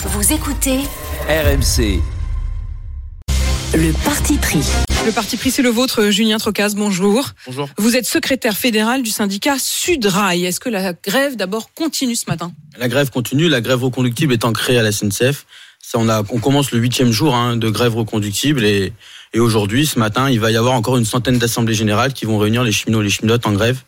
[0.00, 0.78] Vous écoutez
[1.28, 2.00] RMC.
[3.74, 4.60] le parti pris.
[5.04, 7.30] Le parti pris, c'est le vôtre, Julien Trocaz, bonjour.
[7.46, 7.68] Bonjour.
[7.78, 10.44] Vous êtes secrétaire fédéral du syndicat Sudrail.
[10.46, 12.52] Est-ce que la grève, d'abord, continue ce matin?
[12.78, 15.46] La grève continue, la grève reconductible étant créée à la SNCF.
[15.82, 18.92] Ça, on, a, on commence le huitième jour hein, de grève reconductible et,
[19.34, 22.38] et aujourd'hui, ce matin, il va y avoir encore une centaine d'assemblées générales qui vont
[22.38, 23.80] réunir les cheminots et les cheminotes en grève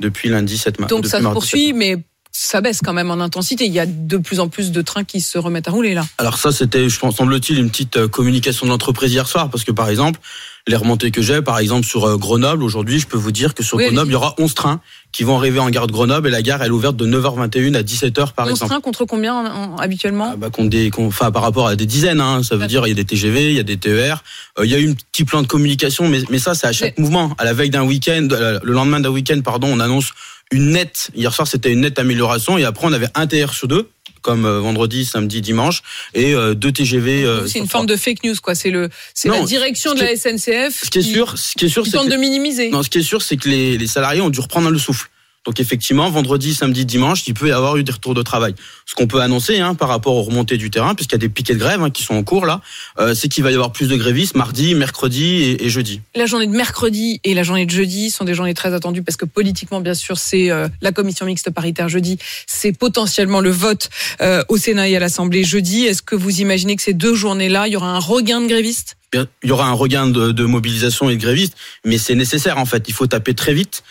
[0.00, 0.90] depuis lundi 7 mars.
[0.90, 1.96] Donc ça se poursuit, mais
[2.40, 3.64] ça baisse quand même en intensité.
[3.66, 6.06] Il y a de plus en plus de trains qui se remettent à rouler là.
[6.18, 9.64] Alors ça, c'était, je pense, semble-t-il, une petite euh, communication de l'entreprise hier soir, parce
[9.64, 10.20] que par exemple,
[10.68, 13.62] les remontées que j'ai, par exemple sur euh, Grenoble, aujourd'hui, je peux vous dire que
[13.64, 16.28] sur Oui, Grenoble, il y aura 11 trains qui vont arriver en gare de Grenoble
[16.28, 18.70] et la gare, elle est ouverte de 9h21 à 17h par 11 exemple.
[18.70, 21.86] trains contre combien en- en- habituellement Ah bah, contre des, enfin, par rapport à des
[21.86, 24.22] dizaines, hein, ça veut dire il y a des TGV, il y a des TER,
[24.58, 26.72] euh, il y a eu un petit plan de communication, mais, mais ça c'est à
[26.72, 27.34] chaque mouvement.
[27.38, 30.10] À la veille d'un week-end, le lendemain d'un week-end, pardon, on annonce
[30.52, 31.10] une nette.
[31.14, 33.88] Hier soir c'était une nette amélioration et après on avait un TR sur deux,
[34.22, 35.82] comme euh, vendredi, samedi, dimanche,
[36.14, 37.24] et euh, deux TGV.
[37.24, 38.54] euh, C'est une forme de fake news, quoi.
[38.54, 41.68] C'est le, c'est la direction de la SNCF Ce qui est sûr, ce qui est
[41.68, 42.70] sûr, c'est tente que- de minimiser.
[42.70, 45.08] non, ce qui est sûr, c'est que les, les salariés ont dû reprendre le souffle.
[45.46, 48.54] Donc effectivement, vendredi, samedi, dimanche, il peut y avoir eu des retours de travail.
[48.84, 51.28] Ce qu'on peut annoncer hein, par rapport aux remontées du terrain, puisqu'il y a des
[51.28, 52.60] piquets de grève hein, qui sont en cours là,
[52.98, 56.02] euh, c'est qu'il va y avoir plus de grévistes mardi, mercredi et, et jeudi.
[56.14, 59.16] La journée de mercredi et la journée de jeudi sont des journées très attendues parce
[59.16, 62.18] que politiquement, bien sûr, c'est euh, la commission mixte paritaire jeudi.
[62.46, 63.88] C'est potentiellement le vote
[64.20, 65.86] euh, au Sénat et à l'Assemblée jeudi.
[65.86, 68.96] Est-ce que vous imaginez que ces deux journées-là, il y aura un regain de grévistes?
[69.10, 72.58] Bien, Il y aura un regain de, de mobilisation et de grévistes, mais c'est nécessaire
[72.58, 72.84] en fait.
[72.88, 73.82] Il faut taper très vite,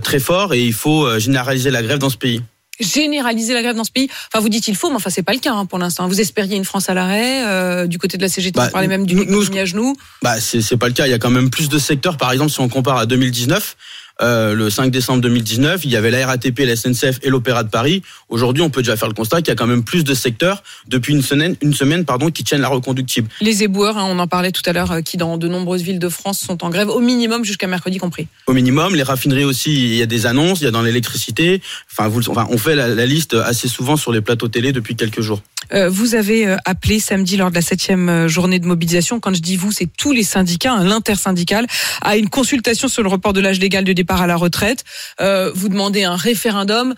[0.00, 2.42] très fort, et il faut euh, généraliser la grève dans ce pays.
[2.78, 5.32] Généraliser la grève dans ce pays Enfin, vous dites il faut, mais enfin, c'est pas
[5.32, 6.06] le cas hein, pour l'instant.
[6.08, 7.46] Vous espériez une France à l'arrêt.
[7.46, 9.96] euh, du côté de la CGT, Bah, on parlait même d'une nous, à genoux.
[10.22, 11.06] Bah, c'est pas le cas.
[11.06, 12.18] Il y a quand même plus de secteurs.
[12.18, 13.76] Par exemple, si on compare à 2019,
[14.22, 17.68] euh, le 5 décembre 2019, il y avait la RATP, la SNCF et l'Opéra de
[17.68, 18.02] Paris.
[18.28, 20.62] Aujourd'hui, on peut déjà faire le constat qu'il y a quand même plus de secteurs
[20.88, 23.28] depuis une semaine, une semaine, pardon, qui tiennent la reconductible.
[23.40, 25.98] Les éboueurs, hein, on en parlait tout à l'heure, euh, qui dans de nombreuses villes
[25.98, 28.26] de France sont en grève au minimum jusqu'à mercredi compris.
[28.46, 31.60] Au minimum, les raffineries aussi, il y a des annonces, il y a dans l'électricité.
[31.92, 34.72] Enfin, vous, le- enfin, on fait la, la liste assez souvent sur les plateaux télé
[34.72, 35.42] depuis quelques jours.
[35.74, 39.56] Euh, vous avez appelé samedi lors de la septième journée de mobilisation, quand je dis
[39.56, 41.66] vous, c'est tous les syndicats, hein, l'intersyndical,
[42.02, 44.84] à une consultation sur le report de l'âge légal de départ à la retraite.
[45.20, 46.94] Euh, vous demandez un référendum,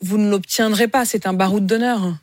[0.00, 2.16] vous ne l'obtiendrez pas, c'est un baroud d'honneur.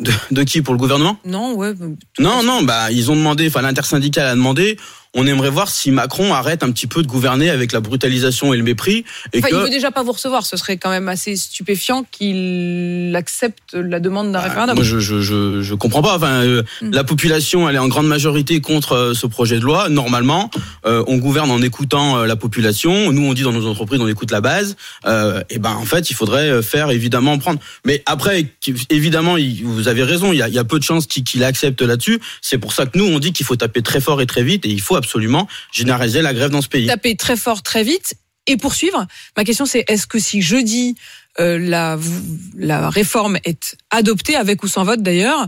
[0.00, 0.60] De, de qui?
[0.60, 1.18] Pour le gouvernement?
[1.24, 1.72] Non, ouais.
[2.18, 4.76] Non, non, bah ils ont demandé, enfin l'intersyndical a demandé.
[5.14, 8.56] On aimerait voir si Macron arrête un petit peu de gouverner avec la brutalisation et
[8.56, 10.44] le mépris, et Enfin, que il veut déjà pas vous recevoir.
[10.44, 14.74] Ce serait quand même assez stupéfiant qu'il accepte la demande d'un Ah, référendum.
[14.76, 16.16] Moi, je, je, je, je comprends pas.
[16.16, 16.90] Enfin, euh, Mm.
[16.92, 19.88] la population, elle est en grande majorité contre euh, ce projet de loi.
[19.88, 20.50] Normalement,
[20.86, 23.12] euh, on gouverne en écoutant euh, la population.
[23.12, 24.76] Nous, on dit dans nos entreprises, on écoute la base.
[25.06, 27.60] Euh, et ben, en fait, il faudrait euh, faire évidemment prendre.
[27.84, 28.46] Mais après,
[28.90, 30.32] évidemment, vous avez raison.
[30.32, 32.20] Il y a, il y a peu de chances qu'il qu'il accepte là-dessus.
[32.42, 34.64] C'est pour ça que nous, on dit qu'il faut taper très fort et très vite,
[34.66, 36.86] et il faut absolument généraliser la grève dans ce pays.
[36.86, 38.14] taper très fort, très vite
[38.46, 39.06] et poursuivre.
[39.36, 40.94] Ma question c'est est-ce que si jeudi
[41.40, 41.98] euh, la,
[42.56, 45.46] la réforme est adoptée avec ou sans vote d'ailleurs,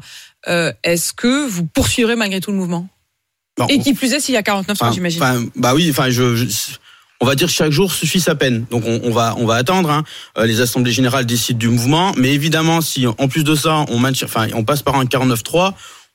[0.48, 2.88] euh, est-ce que vous poursuivrez malgré tout le mouvement?
[3.58, 5.22] Bon, Et qui plus est s'il y a 49 Enfin, j'imagine.
[5.22, 6.46] enfin, bah oui, enfin, je, je-
[7.20, 8.66] on va dire chaque jour suffit sa peine.
[8.70, 9.90] Donc on, on va, on va attendre.
[9.90, 10.04] Hein.
[10.36, 13.98] Euh, Les assemblées générales décident du mouvement, mais évidemment, si en plus de ça, on
[13.98, 15.72] maintient, enfin, on passe par un 49-3.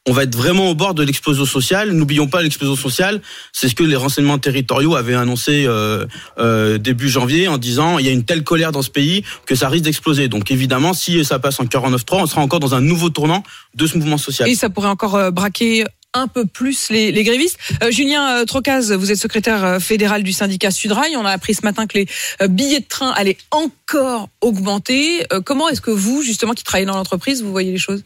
[0.08, 1.92] On va être vraiment au bord de l'explosion sociale.
[1.92, 3.22] N'oublions pas l'explosion sociale.
[3.54, 6.06] C'est ce que les renseignements territoriaux avaient annoncé euh,
[6.40, 9.54] euh, début janvier en disant il y a une telle colère dans ce pays que
[9.54, 10.28] ça risque d'exploser.
[10.28, 13.44] Donc évidemment, si ça passe en 49-3, on sera encore dans un nouveau tournant
[13.76, 14.50] de ce mouvement social.
[14.50, 17.58] Et ça pourrait encore euh, braquer un peu plus les, les grévistes.
[17.84, 21.16] Euh, Julien euh, Trocaz, vous êtes secrétaire euh, fédéral du syndicat Sudrail.
[21.16, 22.08] On a appris ce matin que les
[22.48, 25.26] billets de train allaient encore augmenter.
[25.32, 28.04] Euh, comment est-ce que vous, justement, qui travaillez dans l'entreprise, vous voyez les choses?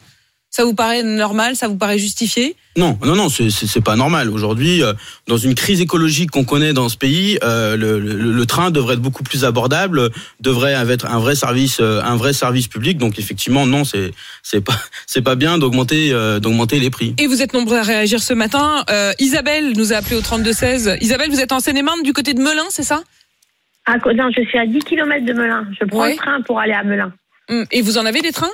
[0.56, 4.30] Ça vous paraît normal Ça vous paraît justifié Non, non, non, c'est- pas normal.
[4.30, 4.94] Aujourd'hui, euh,
[5.26, 8.94] dans une crise écologique qu'on connaît dans ce pays, euh, le, le- le train devrait
[8.94, 10.08] être beaucoup plus abordable,
[10.40, 12.96] devrait être un vrai service, euh, un vrai service public.
[12.96, 14.12] Donc effectivement, non, c'est
[14.42, 14.72] c'est pas
[15.06, 17.14] c'est pas bien d'augmenter euh, d'augmenter les prix.
[17.18, 18.82] Et vous êtes nombreux à réagir ce matin.
[18.88, 20.96] Euh, Isabelle nous a appelé au 32-16.
[21.02, 23.02] Isabelle, vous êtes en Seine-et-Marne du côté de Melun, c'est ça?
[23.84, 25.66] Ah, non, je suis à 10 km de Melun.
[25.78, 26.12] Je prends Ouais.
[26.12, 27.12] le train pour aller à Melun.
[27.50, 28.50] Hum, Et vous en avez des trains?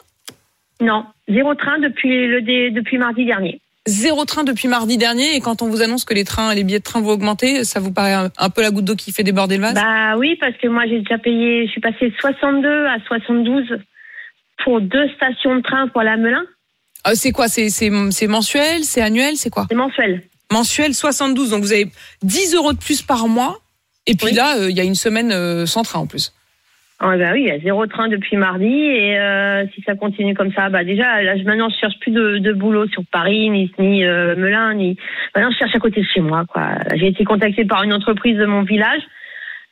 [0.82, 3.60] Non, zéro train depuis, le depuis mardi dernier.
[3.86, 5.34] Zéro train depuis mardi dernier.
[5.36, 7.80] Et quand on vous annonce que les trains, les billets de train vont augmenter, ça
[7.80, 9.74] vous paraît un, un peu la goutte d'eau qui fait déborder le vase?
[9.74, 13.64] Bah oui, parce que moi j'ai déjà payé, je suis passée de 62 à 72
[14.64, 16.44] pour deux stations de train pour à Melun.
[17.08, 17.48] Euh, C'est quoi?
[17.48, 17.90] C'est
[18.28, 18.84] mensuel?
[18.84, 19.36] C'est annuel?
[19.36, 19.66] C'est quoi?
[19.68, 20.22] C'est mensuel.
[20.52, 21.50] Mensuel 72.
[21.50, 21.90] Donc vous avez
[22.22, 23.58] 10 euros de plus par mois.
[24.06, 24.32] Et puis Oui.
[24.34, 26.32] là, euh, il y a une semaine euh, sans train en plus.
[27.04, 30.34] Ah bah oui, il y a zéro train depuis mardi et euh, si ça continue
[30.34, 33.72] comme ça, bah déjà là je- maintenant je cherche plus de, boulot sur Paris ni
[33.80, 34.96] ni euh, Melun ni
[35.34, 36.68] maintenant je cherche à côté de chez moi quoi.
[36.94, 39.02] J'ai été contactée par une entreprise de mon village.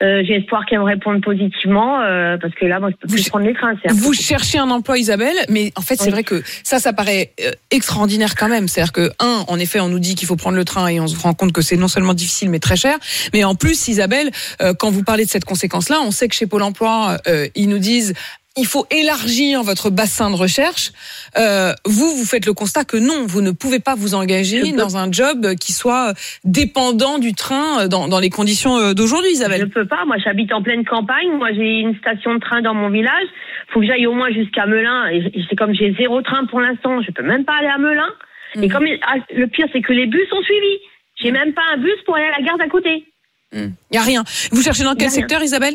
[0.02, 3.22] Euh, J'ai espoir qu'elle me réponde positivement euh, parce que là moi je peux plus
[3.24, 3.74] Vous- prendre les trains.
[3.90, 6.10] Vous cherchez un emploi, Isabelle, mais en fait, c'est Oui.
[6.10, 8.66] vrai que ça, ça paraît euh, extraordinaire quand même.
[8.66, 11.06] C'est-à-dire que, un, en effet, on nous dit qu'il faut prendre le train et on
[11.06, 12.96] se rend compte que c'est non seulement difficile, mais très cher.
[13.34, 14.30] Mais en plus, Isabelle,
[14.62, 17.68] euh, quand vous parlez de cette conséquence-là, on sait que chez Pôle emploi, euh, ils
[17.68, 18.14] nous disent
[18.56, 20.90] il faut élargir votre bassin de recherche.
[21.38, 24.96] Euh, vous, vous faites le constat que non, vous ne pouvez pas vous engager dans
[24.96, 26.14] un job qui soit
[26.44, 29.70] dépendant du train dans, dans les conditions euh, d'aujourd'hui, Je Isabelle.
[29.70, 30.04] peux pas.
[30.04, 31.30] Moi, j'habite en pleine campagne.
[31.38, 33.26] Moi, j'ai une station de train dans mon village.
[33.72, 35.06] Faut que j'aille au moins jusqu'à Melun.
[35.10, 37.00] Et c'est comme j'ai zéro train pour l'instant.
[37.02, 38.10] Je peux même pas aller à Melun.
[38.56, 38.72] Et Mhm.
[38.72, 40.78] comme ah, le pire, c'est que les bus sont suivis.
[41.22, 43.04] J'ai même pas un bus pour aller à la gare d'à côté.
[43.52, 44.24] Il y a rien.
[44.50, 45.74] Vous cherchez dans quel secteur, Isabelle?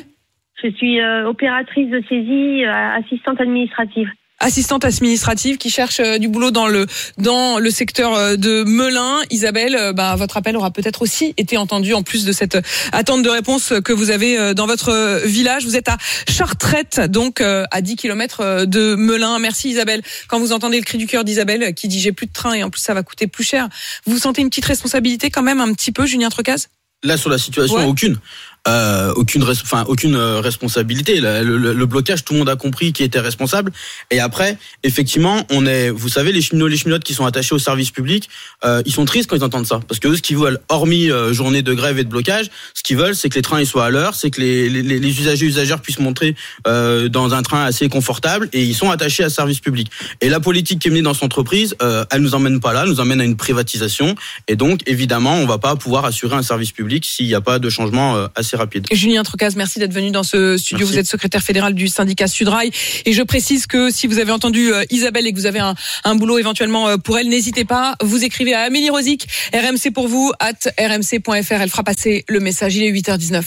[0.64, 4.08] Je suis euh, opératrice de saisie, euh, assistante administrative.
[4.40, 6.86] assistante administrative qui cherche euh, du boulot dans le
[7.18, 9.20] dans le secteur euh, de Melun.
[9.32, 12.58] Isabelle, euh, bah, votre appel aura peut-être aussi été entendu en plus de cette
[12.94, 15.66] attente de réponse que vous avez euh, dans votre village.
[15.66, 15.98] Vous êtes à
[16.30, 19.40] Chartrette, donc euh, à 10 km de Melun.
[19.40, 20.02] Merci Isabelle.
[20.30, 22.64] Quand vous entendez le cri du cœur d'Isabelle qui dit j'ai plus de train et
[22.64, 23.68] en plus ça va coûter plus cher,
[24.06, 26.70] vous sentez une petite responsabilité quand même un petit peu, Julien Trocaz
[27.04, 27.86] Là sur la situation, Ouais.
[27.86, 28.18] aucune.
[28.68, 31.20] Euh, aucune, enfin aucune euh, responsabilité.
[31.20, 33.72] Le, le- le blocage, tout le monde a compris qui était responsable.
[34.10, 37.60] Et après, effectivement, on est, vous savez, les cheminots, les cheminotes qui sont attachés au
[37.60, 38.28] service public,
[38.64, 41.12] euh, ils sont tristes quand ils entendent ça, parce que eux, ce qu'ils veulent, hormis
[41.12, 43.68] euh, journée de grève et de blocage, ce qu'ils veulent, c'est que les trains ils
[43.68, 46.36] soient à l'heure, c'est que les, les, les usagers usagères puissent montrer
[46.66, 49.92] euh, dans un train assez confortable, et ils sont attachés à ce service public.
[50.22, 52.86] Et la politique qui est menée dans cette entreprise, euh, elle nous emmène pas là,
[52.88, 54.16] nous emmène à une privatisation,
[54.48, 57.60] et donc évidemment, on va pas pouvoir assurer un service public s'il n'y a pas
[57.60, 58.88] de changement euh, assez rapide.
[58.92, 60.80] Julien Trocaz, merci d'être venu dans ce studio.
[60.80, 60.94] Merci.
[60.94, 62.72] Vous êtes secrétaire fédéral du syndicat Sudrail.
[63.06, 65.76] Et je précise que si vous avez entendu euh, Isabelle et que vous avez un,
[66.04, 67.96] un boulot éventuellement euh, pour elle, n'hésitez pas.
[68.02, 71.62] Vous écrivez à Amélie Rosic, RMC pour vous, at rmc.fr.
[71.62, 72.76] Elle fera passer le message.
[72.76, 73.44] Il est 8h19.